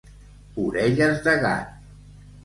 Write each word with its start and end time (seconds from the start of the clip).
Orelles 0.61 1.19
de 1.27 1.35
gat. 1.43 1.77